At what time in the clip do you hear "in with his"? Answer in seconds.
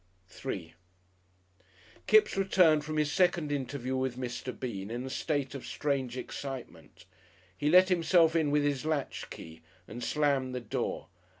8.35-8.83